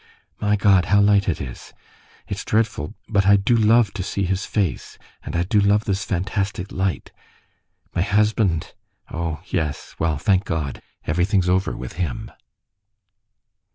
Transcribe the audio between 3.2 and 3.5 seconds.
I